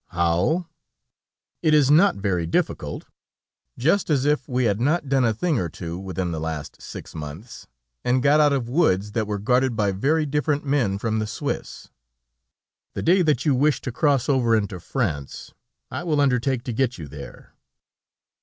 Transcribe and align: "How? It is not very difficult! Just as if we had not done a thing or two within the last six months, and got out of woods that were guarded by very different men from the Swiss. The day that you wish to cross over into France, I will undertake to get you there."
"How? 0.07 0.65
It 1.61 1.75
is 1.75 1.91
not 1.91 2.15
very 2.15 2.47
difficult! 2.47 3.05
Just 3.77 4.09
as 4.09 4.25
if 4.25 4.47
we 4.47 4.63
had 4.63 4.81
not 4.81 5.07
done 5.09 5.23
a 5.23 5.31
thing 5.31 5.59
or 5.59 5.69
two 5.69 5.95
within 5.99 6.31
the 6.31 6.39
last 6.39 6.81
six 6.81 7.13
months, 7.13 7.67
and 8.03 8.23
got 8.23 8.39
out 8.39 8.51
of 8.51 8.67
woods 8.67 9.11
that 9.11 9.27
were 9.27 9.37
guarded 9.37 9.75
by 9.75 9.91
very 9.91 10.25
different 10.25 10.65
men 10.65 10.97
from 10.97 11.19
the 11.19 11.27
Swiss. 11.27 11.89
The 12.95 13.03
day 13.03 13.21
that 13.21 13.45
you 13.45 13.53
wish 13.53 13.79
to 13.81 13.91
cross 13.91 14.27
over 14.27 14.55
into 14.55 14.79
France, 14.79 15.53
I 15.91 16.03
will 16.03 16.19
undertake 16.19 16.63
to 16.63 16.73
get 16.73 16.97
you 16.97 17.07
there." 17.07 17.53